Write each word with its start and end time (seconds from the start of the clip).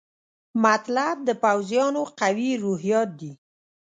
مطلب 0.65 1.15
د 1.27 1.29
پوځیانو 1.43 2.01
قوي 2.19 2.51
روحیات 2.63 3.09
دي. 3.19 3.31